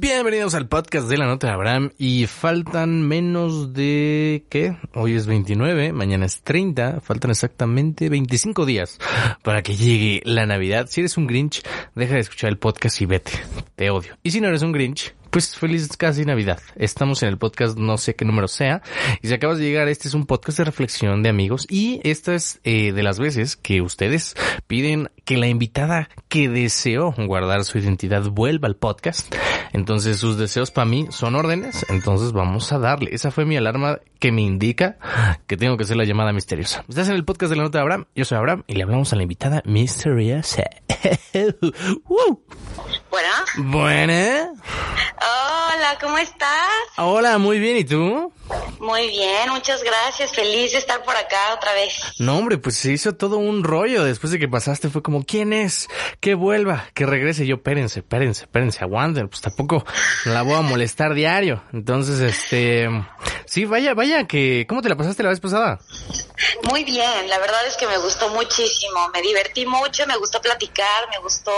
[0.00, 4.76] Bienvenidos al podcast de la nota de Abraham y faltan menos de ¿qué?
[4.94, 9.00] Hoy es 29, mañana es 30, faltan exactamente 25 días
[9.42, 10.86] para que llegue la Navidad.
[10.88, 11.62] Si eres un Grinch,
[11.96, 13.32] deja de escuchar el podcast y vete.
[13.74, 14.16] Te odio.
[14.22, 16.58] Y si no eres un Grinch, pues feliz casi Navidad.
[16.74, 18.82] Estamos en el podcast no sé qué número sea.
[19.22, 21.64] Y si acabas de llegar, este es un podcast de reflexión de amigos.
[21.70, 24.34] Y esta es eh, de las veces que ustedes
[24.66, 29.32] piden que la invitada que deseó guardar su identidad vuelva al podcast.
[29.72, 31.86] Entonces sus deseos para mí son órdenes.
[31.88, 33.14] Entonces vamos a darle.
[33.14, 34.98] Esa fue mi alarma que me indica
[35.46, 36.84] que tengo que hacer la llamada misteriosa.
[36.88, 38.06] Estás en el podcast de la nota de Abraham.
[38.16, 40.64] Yo soy Abraham y le hablamos a la invitada misteriosa.
[43.08, 43.44] Buena.
[43.56, 44.52] Buena.
[45.88, 46.68] Hola, ¿cómo estás?
[46.98, 47.78] Hola, muy bien.
[47.78, 48.30] ¿Y tú?
[48.78, 50.34] Muy bien, muchas gracias.
[50.34, 51.94] Feliz de estar por acá otra vez.
[52.18, 54.90] No, hombre, pues se hizo todo un rollo después de que pasaste.
[54.90, 55.88] Fue como, ¿quién es?
[56.20, 57.46] Que vuelva, que regrese.
[57.46, 59.30] Yo, espérense, espérense, espérense, aguanten.
[59.30, 59.82] Pues tampoco
[60.26, 61.62] la voy a molestar diario.
[61.72, 62.90] Entonces, este,
[63.46, 65.78] sí, vaya, vaya, que, ¿cómo te la pasaste la vez pasada?
[66.64, 69.08] Muy bien, la verdad es que me gustó muchísimo.
[69.14, 71.50] Me divertí mucho, me gustó platicar, me gustó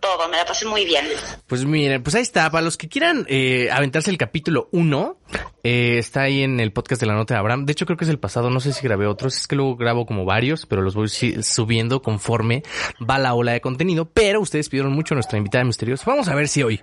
[0.00, 1.06] todo, me la pasé muy bien.
[1.46, 2.50] Pues miren, pues ahí está.
[2.50, 5.18] Para los que quieran eh, aventarse el capítulo 1,
[5.62, 7.64] eh, está ahí en el podcast de la nota de Abraham.
[7.64, 8.50] De hecho, creo que es el pasado.
[8.50, 9.36] No sé si grabé otros.
[9.36, 12.62] Es que luego grabo como varios, pero los voy subiendo conforme
[12.98, 14.04] va la ola de contenido.
[14.04, 16.04] Pero ustedes pidieron mucho a nuestra invitada misteriosa.
[16.06, 16.82] Vamos a ver si hoy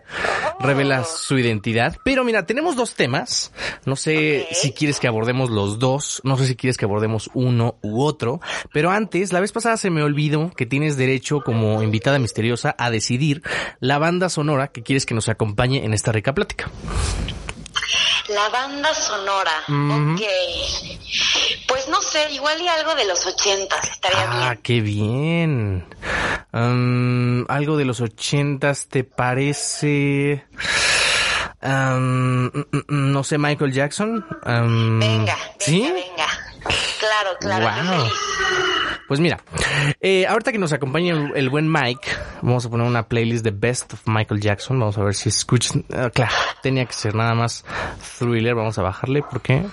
[0.59, 1.97] revela su identidad.
[2.03, 3.53] Pero mira, tenemos dos temas.
[3.85, 6.22] No sé si quieres que abordemos los dos.
[6.23, 8.41] No sé si quieres que abordemos uno u otro.
[8.73, 12.90] Pero antes, la vez pasada se me olvidó que tienes derecho como invitada misteriosa a
[12.90, 13.44] decidir
[13.79, 16.72] la banda sonora que quieres que nos acompañe en esta rica plática.
[18.34, 20.14] La banda sonora, Ujú.
[20.14, 20.22] ok.
[21.68, 24.62] Pues no sé, igual y algo de los ochentas, estaría Ah, bien.
[24.62, 25.86] qué bien.
[26.53, 30.46] Um, algo de los ochentas, ¿te parece?
[31.64, 32.50] Um, mm,
[32.88, 34.25] mm, no sé, Michael Jackson.
[34.46, 35.81] Um, Venga, venga, ¿Sí?
[35.81, 36.28] venga.
[37.44, 38.09] Wow.
[39.08, 39.40] Pues mira,
[40.00, 42.08] eh, ahorita que nos acompaña el, buen Mike,
[42.42, 44.80] vamos a poner una playlist de Best of Michael Jackson.
[44.80, 45.84] Vamos a ver si escuchan.
[45.94, 46.32] Ah, claro,
[46.64, 47.66] tenía que ser nada más
[48.18, 48.56] thriller.
[48.56, 49.66] Vamos a bajarle porque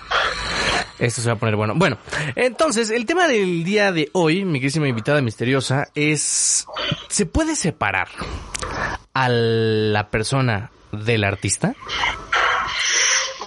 [0.99, 1.75] esto se va a poner bueno.
[1.77, 1.99] Bueno,
[2.35, 6.67] entonces, el tema del día de hoy, mi querísima invitada misteriosa, es,
[7.09, 8.09] ¿se puede separar
[9.15, 11.75] a la persona del artista?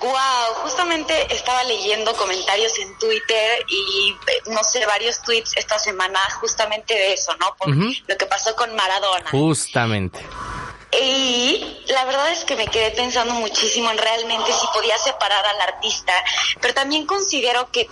[0.01, 4.15] Wow, justamente estaba leyendo comentarios en Twitter y
[4.49, 7.55] no sé, varios tweets esta semana justamente de eso, ¿no?
[7.55, 9.29] Por lo que pasó con Maradona.
[9.29, 10.19] Justamente.
[10.99, 15.61] Y la verdad es que me quedé pensando muchísimo en realmente si podía separar al
[15.61, 16.13] artista,
[16.59, 17.87] pero también considero que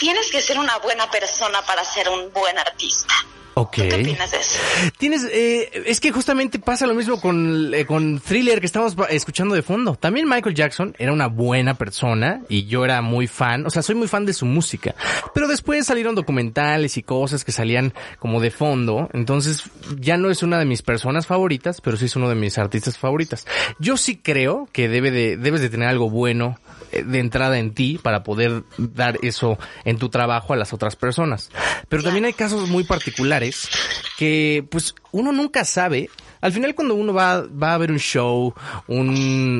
[0.00, 3.14] tienes que ser una buena persona para ser un buen artista.
[3.60, 3.76] Ok.
[3.76, 4.58] ¿Tú ¿Qué opinas de eso?
[4.96, 9.54] Tienes, eh, es que justamente pasa lo mismo con, eh, con Thriller que estamos escuchando
[9.54, 9.96] de fondo.
[9.96, 13.96] También Michael Jackson era una buena persona y yo era muy fan, o sea, soy
[13.96, 14.94] muy fan de su música.
[15.34, 19.64] Pero después salieron documentales y cosas que salían como de fondo, entonces
[19.98, 22.96] ya no es una de mis personas favoritas, pero sí es uno de mis artistas
[22.96, 23.46] favoritas.
[23.78, 26.58] Yo sí creo que debe de, debes de tener algo bueno
[26.92, 31.50] de entrada en ti para poder dar eso en tu trabajo a las otras personas.
[31.88, 33.68] Pero también hay casos muy particulares
[34.18, 36.10] que pues uno nunca sabe.
[36.42, 38.54] Al final cuando uno va, va a ver un show,
[38.86, 39.08] un,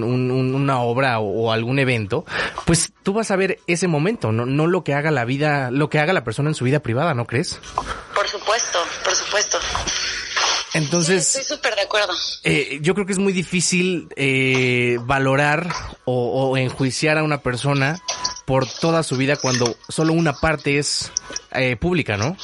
[0.02, 2.24] un- un- una obra o, o algún evento,
[2.64, 5.90] pues tú vas a ver ese momento, no, no lo que haga la vida, lo
[5.90, 7.60] que haga la persona en su vida privada, ¿no crees?
[8.14, 9.58] Por supuesto, por supuesto.
[10.74, 11.36] Entonces...
[11.36, 12.12] Estoy súper de acuerdo.
[12.44, 15.68] eh, yo creo que es muy difícil eh, valorar
[16.04, 18.00] o, o enjuiciar a una persona
[18.46, 21.10] por toda su vida cuando solo una parte es
[21.52, 22.36] eh, pública, ¿no?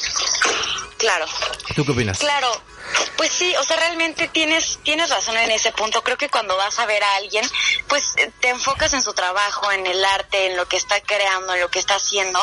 [0.98, 1.26] Claro.
[1.74, 2.18] ¿Tú qué opinas?
[2.18, 2.48] Claro,
[3.16, 6.02] pues sí, o sea, realmente tienes tienes razón en ese punto.
[6.02, 7.44] Creo que cuando vas a ver a alguien,
[7.88, 11.54] pues eh, te enfocas en su trabajo, en el arte, en lo que está creando,
[11.54, 12.40] en lo que está haciendo,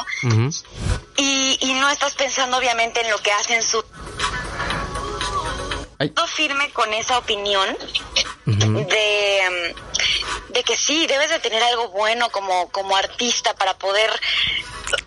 [1.16, 3.84] y, y no estás pensando obviamente en lo que hacen su
[6.04, 6.14] Ay.
[6.28, 7.78] Firme con esa opinión
[8.46, 14.12] de, mm, de que sí, debes de tener algo bueno como, como artista para poder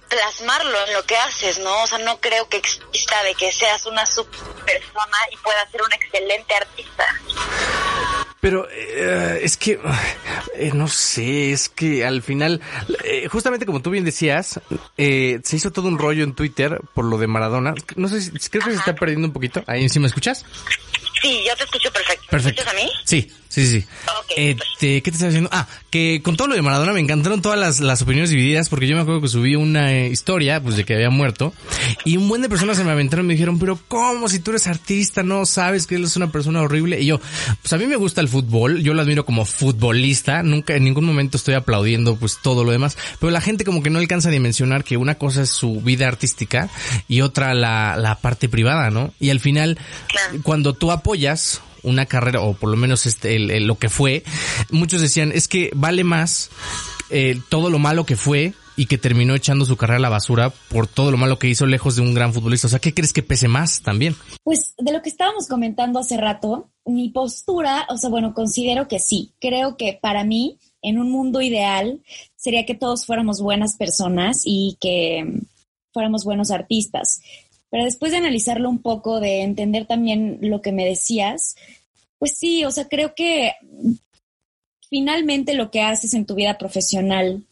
[0.08, 1.82] plasmarlo en lo que haces, ¿no?
[1.82, 5.82] O sea, no creo que exista de que seas una super persona y puedas ser
[5.82, 7.20] un excelente artista.
[8.46, 9.72] Pero eh, es que,
[10.54, 12.60] eh, no sé, es que al final,
[13.02, 14.60] eh, justamente como tú bien decías,
[14.96, 17.75] se hizo todo un rollo en Twitter por lo de Maradona.
[17.96, 19.64] No sé si creo que se está perdiendo un poquito.
[19.66, 20.46] Ahí me escuchas.
[21.22, 22.26] Sí, yo te escucho perfecto.
[22.31, 22.62] Perfecto.
[22.64, 22.91] ¿Me escuchas a mí?
[23.05, 23.87] Sí, sí, sí.
[24.37, 25.49] Este, ¿Qué te estás haciendo?
[25.53, 28.87] Ah, que con todo lo de Maradona me encantaron todas las, las opiniones divididas porque
[28.87, 31.55] yo me acuerdo que subí una eh, historia, pues de que había muerto
[32.05, 34.50] y un buen de personas se me aventaron y me dijeron, pero ¿cómo si tú
[34.50, 37.00] eres artista no sabes que él es una persona horrible?
[37.00, 37.20] Y yo,
[37.62, 41.05] pues a mí me gusta el fútbol, yo lo admiro como futbolista, nunca en ningún
[41.05, 44.32] momento estoy aplaudiendo pues todo lo demás, pero la gente como que no alcanza a
[44.32, 46.69] dimensionar que una cosa es su vida artística
[47.09, 49.14] y otra la, la parte privada, ¿no?
[49.19, 49.79] Y al final,
[50.43, 54.25] cuando tú apoyas una carrera, o por lo menos este, lo que fue,
[54.71, 56.50] muchos decían, es que vale más
[57.11, 60.50] eh, todo lo malo que fue y que terminó echando su carrera a la basura
[60.69, 62.67] por todo lo malo que hizo lejos de un gran futbolista.
[62.67, 64.15] O sea, ¿qué crees que pese más también?
[64.44, 68.99] Pues de lo que estábamos comentando hace rato, mi postura, o sea, bueno, considero que
[68.99, 69.33] sí.
[69.41, 72.03] Creo que para mí, en un mundo ideal,
[72.37, 75.41] sería que todos fuéramos buenas personas y que
[75.93, 77.23] fuéramos buenos artistas.
[77.70, 81.56] Pero después de analizarlo un poco, de entender también lo que me decías,
[82.18, 83.52] pues sí, o sea, creo que
[84.88, 87.44] finalmente lo que haces en tu vida profesional,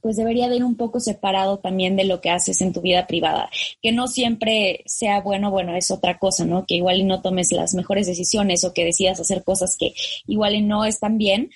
[0.00, 3.06] pues debería de ir un poco separado también de lo que haces en tu vida
[3.06, 3.50] privada.
[3.82, 6.66] Que no siempre sea bueno, bueno, es otra cosa, ¿no?
[6.66, 9.94] Que igual y no tomes las mejores decisiones o que decidas hacer cosas que
[10.26, 11.50] igual y no están bien,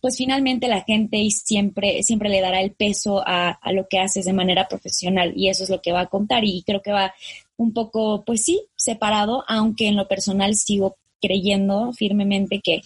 [0.00, 4.24] pues finalmente la gente siempre, siempre le dará el peso a, a, lo que haces
[4.24, 7.14] de manera profesional y eso es lo que va a contar y creo que va
[7.56, 12.82] un poco, pues sí, separado, aunque en lo personal sigo creyendo firmemente que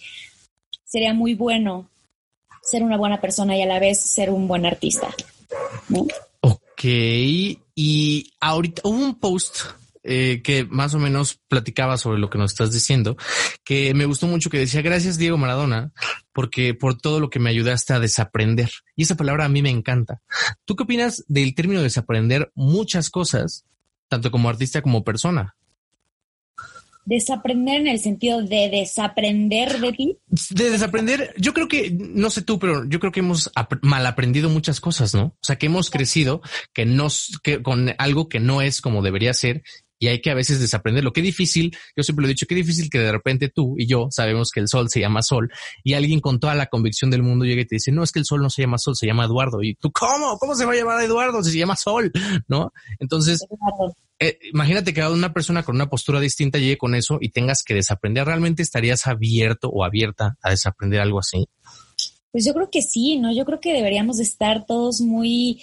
[0.83, 1.89] sería muy bueno
[2.61, 5.07] ser una buena persona y a la vez ser un buen artista.
[6.41, 9.57] Ok, y ahorita un post
[10.05, 13.17] eh, que más o menos platicaba sobre lo que nos estás diciendo,
[13.63, 15.91] que me gustó mucho que decía, gracias Diego Maradona,
[16.31, 18.69] porque por todo lo que me ayudaste a desaprender.
[18.95, 20.21] Y esa palabra a mí me encanta.
[20.65, 23.65] ¿Tú qué opinas del término desaprender muchas cosas,
[24.07, 25.55] tanto como artista como persona?
[27.05, 30.17] desaprender en el sentido de desaprender de ti?
[30.49, 33.51] De desaprender, yo creo que, no sé tú, pero yo creo que hemos
[33.81, 35.25] mal aprendido muchas cosas, ¿no?
[35.25, 36.41] O sea, que hemos crecido
[36.73, 39.63] que nos, que con algo que no es como debería ser
[40.05, 42.53] y hay que a veces desaprender lo que difícil, yo siempre lo he dicho, qué
[42.53, 45.51] difícil que de repente tú y yo sabemos que el sol se llama sol
[45.83, 48.19] y alguien con toda la convicción del mundo llega y te dice, no, es que
[48.19, 49.63] el sol no se llama sol, se llama Eduardo.
[49.63, 50.37] Y tú, ¿cómo?
[50.37, 52.11] ¿Cómo se va a llamar Eduardo si se llama sol?
[52.47, 52.71] ¿No?
[52.99, 53.43] Entonces,
[54.19, 57.73] eh, imagínate que una persona con una postura distinta llegue con eso y tengas que
[57.73, 58.25] desaprender.
[58.25, 61.47] ¿Realmente estarías abierto o abierta a desaprender algo así?
[62.35, 63.31] Pues yo creo que sí, ¿no?
[63.31, 65.61] Yo creo que deberíamos estar todos muy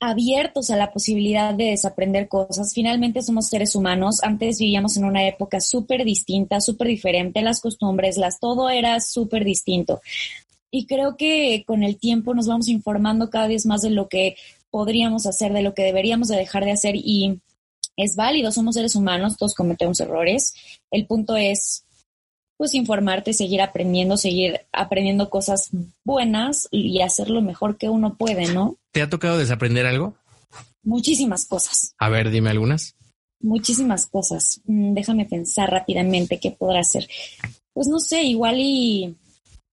[0.00, 2.72] abiertos a la posibilidad de desaprender cosas.
[2.72, 4.22] Finalmente somos seres humanos.
[4.22, 7.42] Antes vivíamos en una época súper distinta, súper diferente.
[7.42, 10.00] Las costumbres, las todo era súper distinto.
[10.70, 14.36] Y creo que con el tiempo nos vamos informando cada vez más de lo que
[14.70, 16.96] podríamos hacer, de lo que deberíamos de dejar de hacer.
[16.96, 17.40] Y
[17.94, 20.54] es válido, somos seres humanos, todos cometemos errores.
[20.90, 21.84] El punto es
[22.56, 25.70] pues informarte, seguir aprendiendo, seguir aprendiendo cosas
[26.04, 28.76] buenas y hacer lo mejor que uno puede, ¿no?
[28.92, 30.14] ¿Te ha tocado desaprender algo?
[30.82, 31.94] Muchísimas cosas.
[31.98, 32.94] A ver, dime algunas.
[33.40, 34.60] Muchísimas cosas.
[34.64, 37.08] Mm, déjame pensar rápidamente qué podrá hacer.
[37.72, 39.16] Pues no sé, igual y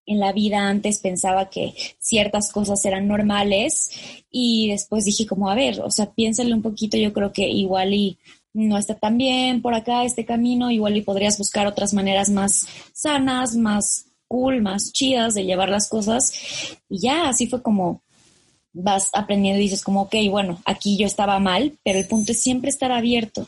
[0.06, 3.92] en la vida antes pensaba que ciertas cosas eran normales
[4.30, 7.94] y después dije como, a ver, o sea, piénsale un poquito, yo creo que igual
[7.94, 8.18] y
[8.54, 12.68] no está tan bien por acá este camino, igual y podrías buscar otras maneras más
[12.94, 16.34] sanas, más cool, más chidas de llevar las cosas.
[16.90, 18.04] Y ya, así fue como
[18.74, 22.42] vas aprendiendo y dices como, ok, bueno, aquí yo estaba mal, pero el punto es
[22.42, 23.48] siempre estar abierto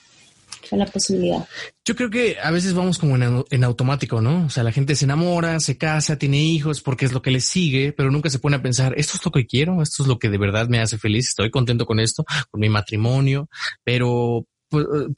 [0.72, 1.48] a la posibilidad.
[1.84, 4.46] Yo creo que a veces vamos como en, en, automático, ¿no?
[4.46, 7.42] O sea, la gente se enamora, se casa, tiene hijos porque es lo que le
[7.42, 10.18] sigue, pero nunca se pone a pensar, esto es lo que quiero, esto es lo
[10.18, 13.48] que de verdad me hace feliz, estoy contento con esto, con mi matrimonio,
[13.84, 14.48] pero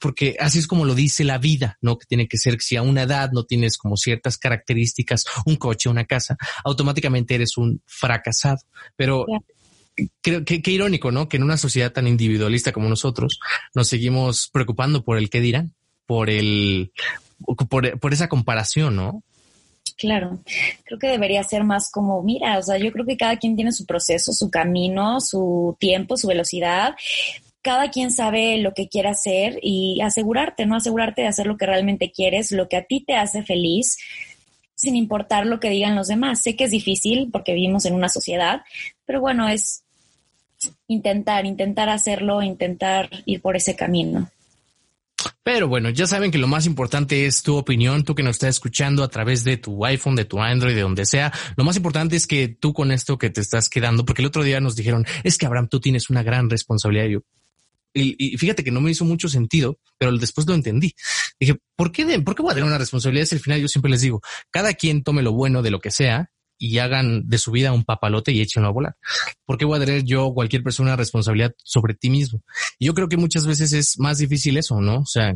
[0.00, 1.98] porque así es como lo dice la vida, ¿no?
[1.98, 5.56] Que tiene que ser que si a una edad no tienes como ciertas características, un
[5.56, 8.58] coche, una casa, automáticamente eres un fracasado.
[8.96, 9.26] Pero
[10.20, 11.28] creo que qué irónico, ¿no?
[11.28, 13.40] Que en una sociedad tan individualista como nosotros
[13.74, 15.74] nos seguimos preocupando por el qué dirán,
[16.06, 16.92] por el,
[17.68, 19.22] por, por esa comparación, ¿no?
[19.96, 20.38] Claro,
[20.84, 23.72] creo que debería ser más como, mira, o sea, yo creo que cada quien tiene
[23.72, 26.94] su proceso, su camino, su tiempo, su velocidad,
[27.62, 30.76] cada quien sabe lo que quiere hacer y asegurarte, ¿no?
[30.76, 33.98] Asegurarte de hacer lo que realmente quieres, lo que a ti te hace feliz,
[34.74, 36.42] sin importar lo que digan los demás.
[36.42, 38.62] Sé que es difícil porque vivimos en una sociedad,
[39.04, 39.82] pero bueno, es
[40.86, 44.30] intentar, intentar hacerlo, intentar ir por ese camino.
[45.42, 48.50] Pero bueno, ya saben que lo más importante es tu opinión, tú que nos estás
[48.50, 51.32] escuchando a través de tu iPhone, de tu Android, de donde sea.
[51.56, 54.42] Lo más importante es que tú con esto que te estás quedando, porque el otro
[54.42, 57.06] día nos dijeron, es que Abraham, tú tienes una gran responsabilidad.
[57.06, 57.20] Yo,
[57.94, 60.94] y, fíjate que no me hizo mucho sentido, pero después lo entendí.
[61.40, 63.26] Dije, ¿por qué, ¿por qué voy a tener una responsabilidad?
[63.26, 65.90] Si al final yo siempre les digo, cada quien tome lo bueno de lo que
[65.90, 68.96] sea y hagan de su vida un papalote y échenlo a volar.
[69.46, 72.42] ¿Por qué voy a tener yo cualquier persona responsabilidad sobre ti mismo?
[72.78, 74.98] Y yo creo que muchas veces es más difícil eso, ¿no?
[75.00, 75.34] O sea,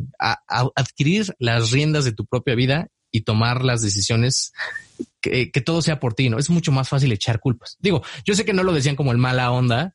[0.75, 4.51] adquirir las riendas de tu propia vida y tomar las decisiones
[5.21, 6.39] que, que, todo sea por ti, ¿no?
[6.39, 7.77] Es mucho más fácil echar culpas.
[7.79, 9.93] Digo, yo sé que no lo decían como el mala onda,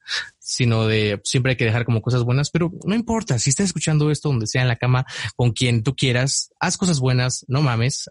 [0.49, 4.11] sino de siempre hay que dejar como cosas buenas, pero no importa, si estás escuchando
[4.11, 5.05] esto donde sea en la cama,
[5.37, 8.09] con quien tú quieras, haz cosas buenas, no mames,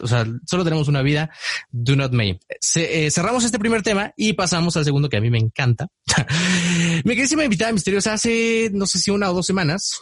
[0.00, 1.28] o sea, solo tenemos una vida,
[1.70, 2.40] do not make.
[2.74, 5.88] Eh, cerramos este primer tema y pasamos al segundo que a mí me encanta.
[7.04, 10.00] Mi queridísima invitada misteriosa hace, no sé si una o dos semanas,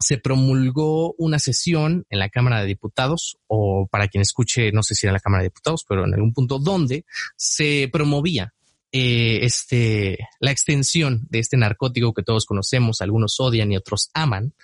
[0.00, 4.94] se promulgó una sesión en la Cámara de Diputados, o para quien escuche, no sé
[4.94, 7.04] si era la Cámara de Diputados, pero en algún punto donde
[7.36, 8.54] se promovía
[8.96, 14.54] eh, este, la extensión de este narcótico que todos conocemos, algunos odian y otros aman,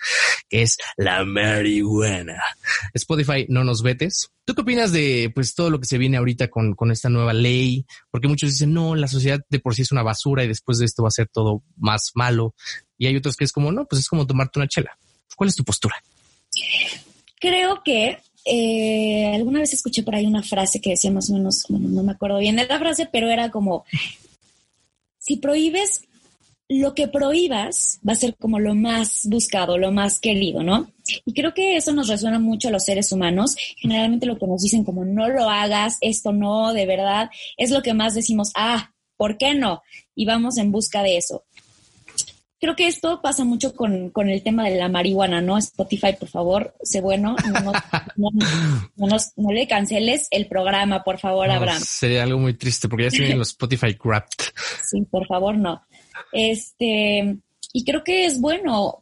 [0.49, 2.41] que es la marihuana.
[2.95, 4.31] Spotify, no nos vetes.
[4.45, 7.33] ¿Tú qué opinas de pues todo lo que se viene ahorita con, con esta nueva
[7.33, 7.85] ley?
[8.13, 10.85] Porque muchos dicen, no, la sociedad de por sí es una basura y después de
[10.85, 12.55] esto va a ser todo más malo.
[12.99, 14.97] Y hay otros que es como, no, pues es como tomarte una chela.
[15.35, 15.97] ¿Cuál es tu postura?
[17.41, 18.21] Creo que
[18.53, 22.11] eh, alguna vez escuché por ahí una frase que decía más o menos, no me
[22.11, 23.85] acuerdo bien de la frase, pero era como,
[25.19, 26.03] si prohíbes,
[26.69, 30.91] lo que prohíbas va a ser como lo más buscado, lo más querido, ¿no?
[31.25, 33.57] Y creo que eso nos resuena mucho a los seres humanos.
[33.77, 37.83] Generalmente lo que nos dicen como no lo hagas, esto no, de verdad, es lo
[37.83, 39.83] que más decimos, ah, ¿por qué no?
[40.15, 41.45] Y vamos en busca de eso
[42.61, 45.57] creo que esto pasa mucho con, el tema de la marihuana, ¿no?
[45.59, 47.35] Spotify, por favor, sé bueno,
[48.17, 51.81] no, le canceles el programa, por favor, Abraham.
[51.83, 54.53] Sería algo muy triste porque ya se vienen los Spotify Grabbed.
[54.85, 55.83] Sí, por favor, no.
[56.33, 57.39] Este,
[57.73, 58.99] y creo que es bueno.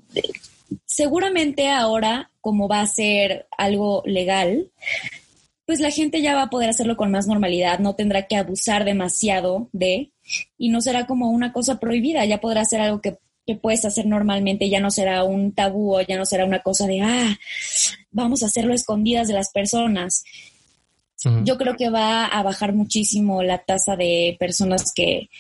[0.87, 4.71] Seguramente ahora, como va a ser algo legal,
[5.67, 8.85] pues la gente ya va a poder hacerlo con más normalidad, no tendrá que abusar
[8.85, 10.13] demasiado de,
[10.57, 14.05] y no será como una cosa prohibida, ya podrá ser algo que que puedes hacer
[14.05, 17.39] normalmente ya no será un tabú o ya no será una cosa de, ah,
[18.11, 20.23] vamos a hacerlo escondidas de las personas.
[21.45, 25.31] Yo creo que va a bajar muchísimo la tasa de personas que,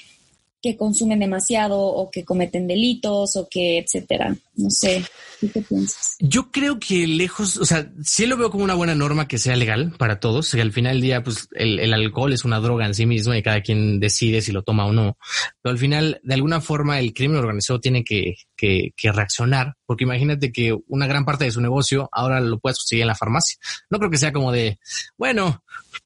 [0.60, 4.36] que consumen demasiado o que cometen delitos o que etcétera.
[4.56, 5.04] No sé,
[5.40, 6.16] qué piensas?
[6.18, 9.54] Yo creo que lejos, o sea, sí lo veo como una buena norma que sea
[9.54, 12.94] legal para todos, que al final del día, pues el, alcohol es una droga en
[12.94, 15.16] sí mismo y cada quien decide si lo toma o no.
[15.62, 20.04] Pero al final, de alguna forma, el crimen organizado tiene que, que, que reaccionar, porque
[20.04, 23.58] imagínate que una gran parte de su negocio ahora lo puedes conseguir en la farmacia.
[23.90, 24.80] No creo que sea como de,
[25.16, 25.62] bueno,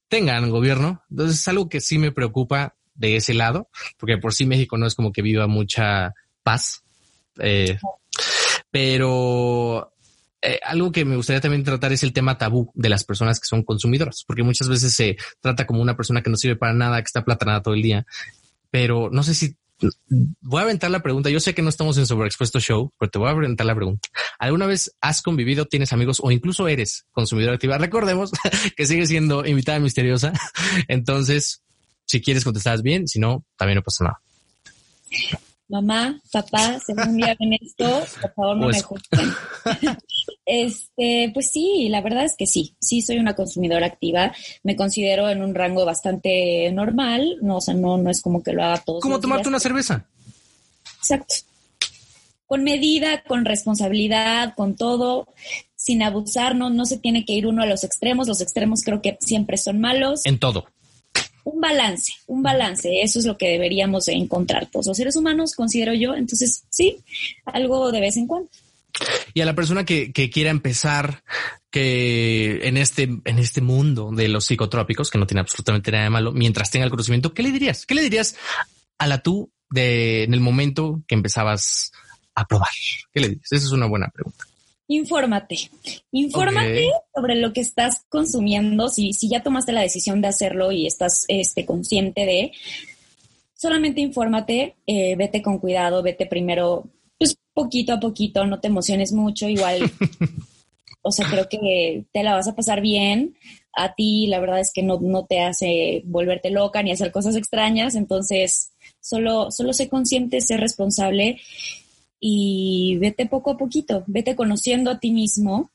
[0.09, 1.03] tengan gobierno.
[1.11, 3.69] Entonces es algo que sí me preocupa de ese lado,
[3.99, 6.83] porque por sí México no es como que viva mucha paz.
[7.39, 7.79] Eh,
[8.71, 9.93] pero
[10.41, 13.47] eh, algo que me gustaría también tratar es el tema tabú de las personas que
[13.47, 17.03] son consumidoras, porque muchas veces se trata como una persona que no sirve para nada,
[17.03, 18.07] que está platanada todo el día.
[18.71, 19.57] Pero no sé si
[20.41, 21.29] voy a aventar la pregunta.
[21.29, 24.09] Yo sé que no estamos en Sobreexpuesto Show, pero te voy a aventar la pregunta.
[24.39, 27.79] ¿Alguna vez has convivido, tienes amigos o incluso eres consumidor activa?
[27.79, 28.31] Recordemos
[28.77, 30.33] que sigue siendo invitada misteriosa.
[30.89, 31.63] Entonces,
[32.07, 34.21] si quieres contestar bien, si no, también no pasa nada.
[35.69, 39.31] Mamá, papá, algún día ven esto, por favor no me juzguen.
[40.45, 45.31] este, pues sí, la verdad es que sí, sí soy una consumidora activa, me considero
[45.31, 48.83] en un rango bastante normal, no, o sea, no, no es como que lo haga
[48.85, 49.01] todo.
[49.01, 50.07] ¿Cómo tomarte una cerveza?
[50.99, 51.37] Exacto.
[52.45, 55.27] Con medida, con responsabilidad, con todo,
[55.75, 59.01] sin abusar, no, no se tiene que ir uno a los extremos, los extremos creo
[59.01, 60.27] que siempre son malos.
[60.27, 60.67] En todo
[61.45, 65.95] un balance, un balance, eso es lo que deberíamos encontrar todos los seres humanos, considero
[65.95, 66.99] yo, entonces sí,
[67.45, 68.49] algo de vez en cuando.
[69.35, 71.23] Y a la persona que, que quiera empezar
[71.71, 76.11] que en este, en este mundo de los psicotrópicos, que no tiene absolutamente nada de
[76.11, 77.87] malo, mientras tenga el conocimiento, ¿qué le dirías?
[77.87, 78.37] ¿Qué le dirías
[78.99, 81.93] a la tú de en el momento que empezabas
[82.35, 82.69] a probar?
[83.13, 83.51] ¿Qué le dirías?
[83.51, 84.45] Esa es una buena pregunta.
[84.95, 85.71] Infórmate.
[86.11, 88.89] Infórmate sobre lo que estás consumiendo.
[88.89, 92.53] Si, si ya tomaste la decisión de hacerlo y estás este, consciente de,
[93.55, 96.85] solamente infórmate, eh, vete con cuidado, vete primero,
[97.19, 99.81] pues poquito a poquito, no te emociones mucho, igual.
[101.03, 103.35] o sea, creo que te la vas a pasar bien.
[103.75, 107.35] A ti, la verdad es que no, no te hace volverte loca ni hacer cosas
[107.35, 107.95] extrañas.
[107.95, 111.41] Entonces, solo, solo sé consciente, sé responsable
[112.25, 115.73] y vete poco a poquito, vete conociendo a ti mismo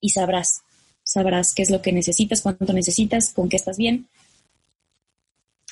[0.00, 0.62] y sabrás,
[1.02, 4.06] sabrás qué es lo que necesitas, cuánto necesitas, con qué estás bien.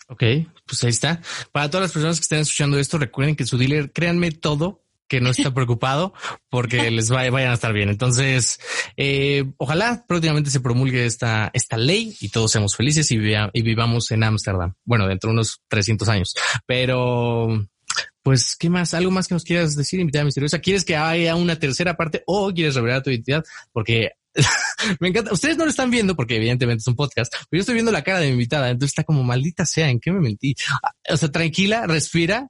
[0.08, 0.24] Ok,
[0.66, 1.22] pues ahí está.
[1.52, 5.20] Para todas las personas que estén escuchando esto, recuerden que su dealer, créanme todo, que
[5.20, 6.14] no está preocupado
[6.48, 7.88] porque les vayan a estar bien.
[7.88, 8.58] Entonces,
[8.96, 13.18] eh, ojalá próximamente se promulgue esta, esta ley y todos seamos felices y,
[13.52, 14.74] y vivamos en Ámsterdam.
[14.84, 16.34] Bueno, dentro de unos 300 años.
[16.66, 17.68] Pero
[18.22, 18.94] pues, ¿qué más?
[18.94, 20.58] ¿Algo más que nos quieras decir, invitada misteriosa?
[20.58, 23.44] ¿Quieres que haya una tercera parte o quieres revelar tu identidad?
[23.72, 24.12] Porque
[25.00, 25.32] me encanta.
[25.32, 28.02] Ustedes no lo están viendo porque evidentemente es un podcast, pero yo estoy viendo la
[28.02, 30.54] cara de mi invitada, entonces está como maldita sea, ¿en qué me mentí?
[30.82, 32.48] Ah, o sea, tranquila, respira.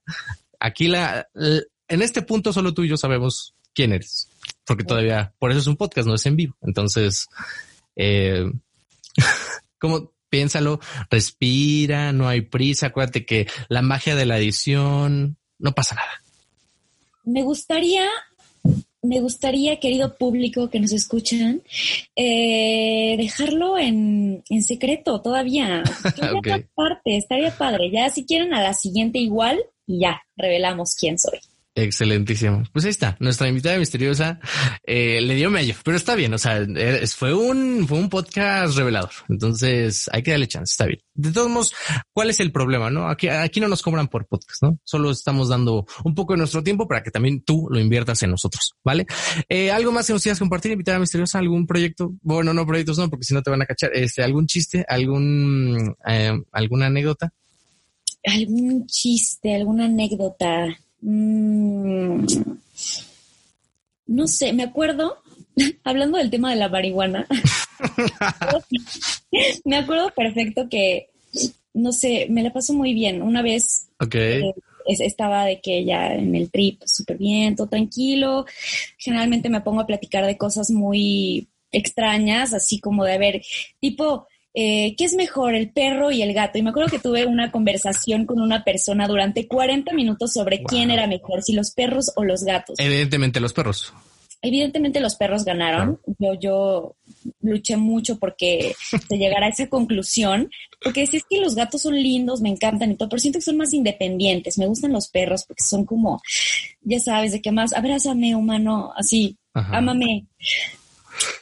[0.58, 4.28] Aquí la, en este punto solo tú y yo sabemos quién eres,
[4.64, 6.56] porque todavía, por eso es un podcast, no es en vivo.
[6.62, 7.26] Entonces,
[7.94, 8.50] eh,
[9.78, 10.80] como piénsalo,
[11.11, 16.23] respira, no hay prisa, acuérdate que la magia de la edición, no pasa nada.
[17.25, 18.09] Me gustaría,
[19.02, 21.62] me gustaría, querido público que nos escuchan,
[22.14, 25.83] eh, dejarlo en, secreto todavía.
[26.37, 26.64] okay.
[26.75, 27.90] parte, estaría padre.
[27.90, 31.40] Ya si quieren a la siguiente igual y ya revelamos quién soy.
[31.78, 32.62] Excelentísimo.
[32.73, 34.40] Pues ahí está, nuestra invitada misteriosa
[34.83, 36.33] eh, le dio medio, pero está bien.
[36.33, 36.66] O sea,
[37.14, 39.11] fue un, fue un podcast revelador.
[39.28, 40.73] Entonces hay que darle chance.
[40.73, 41.00] Está bien.
[41.12, 41.75] De todos modos,
[42.14, 42.88] ¿cuál es el problema?
[42.88, 44.78] No, aquí, aquí no nos cobran por podcast, no?
[44.85, 48.30] Solo estamos dando un poco de nuestro tiempo para que también tú lo inviertas en
[48.30, 48.73] nosotros.
[48.83, 49.04] Vale.
[49.47, 52.14] Eh, algo más que nos quieras compartir, invitada misteriosa, algún proyecto.
[52.23, 53.90] Bueno, no proyectos, no, porque si no te van a cachar.
[53.92, 57.35] Este, algún chiste, algún, eh, alguna anécdota.
[58.25, 60.75] Algún chiste, alguna anécdota.
[61.08, 62.26] Mm,
[64.08, 65.22] no sé, me acuerdo,
[65.84, 67.28] hablando del tema de la marihuana,
[69.64, 71.10] me acuerdo perfecto que,
[71.75, 73.22] no sé, me la paso muy bien.
[73.22, 74.52] Una vez eh,
[74.84, 78.44] estaba de que ya en el trip súper bien, todo tranquilo.
[78.98, 83.42] Generalmente me pongo a platicar de cosas muy extrañas, así como de, ver,
[83.78, 84.26] tipo,
[84.58, 86.56] eh, ¿qué es mejor, el perro y el gato?
[86.56, 90.90] Y me acuerdo que tuve una conversación con una persona durante 40 minutos sobre quién
[90.90, 92.76] era mejor, si los perros o los gatos.
[92.78, 93.92] Evidentemente los perros.
[94.40, 96.00] Evidentemente los perros ganaron.
[96.19, 96.97] Yo, yo
[97.42, 98.75] luché mucho porque
[99.06, 100.49] se llegara a esa conclusión,
[100.82, 103.45] porque si es que los gatos son lindos, me encantan y todo, pero siento que
[103.45, 104.56] son más independientes.
[104.56, 106.23] Me gustan los perros porque son como,
[106.80, 110.25] ya sabes, de qué más, abrázame, humano, así, ámame.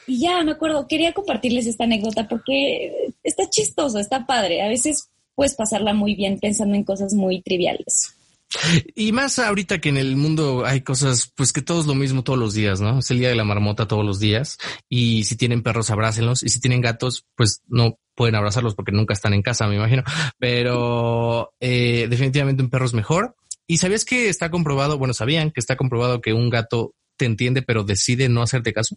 [0.07, 4.61] Y ya me acuerdo, quería compartirles esta anécdota porque está chistoso, está padre.
[4.61, 8.15] A veces puedes pasarla muy bien pensando en cosas muy triviales.
[8.95, 12.23] Y más ahorita que en el mundo hay cosas, pues que todo es lo mismo
[12.23, 12.99] todos los días, ¿no?
[12.99, 14.57] Es el día de la marmota todos los días.
[14.87, 16.43] Y si tienen perros, abrácenlos.
[16.43, 20.03] Y si tienen gatos, pues no pueden abrazarlos porque nunca están en casa, me imagino.
[20.39, 23.35] Pero eh, definitivamente un perro es mejor.
[23.67, 27.61] Y sabías que está comprobado, bueno, sabían que está comprobado que un gato te entiende,
[27.61, 28.95] pero decide no hacerte caso.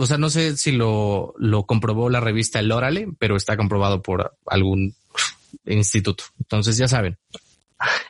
[0.00, 4.00] O sea, no sé si lo, lo comprobó la revista El Órale, pero está comprobado
[4.00, 4.94] por algún
[5.66, 6.24] instituto.
[6.38, 7.18] Entonces ya saben,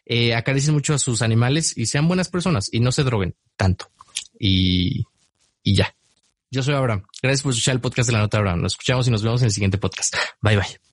[0.07, 3.91] eh, mucho a sus animales y sean buenas personas y no se droguen tanto.
[4.39, 5.05] Y,
[5.65, 5.93] y ya.
[6.49, 7.03] Yo soy Abraham.
[7.21, 8.63] Gracias por escuchar el podcast de la nota Abraham.
[8.63, 10.15] Nos escuchamos y nos vemos en el siguiente podcast.
[10.41, 10.90] Bye bye.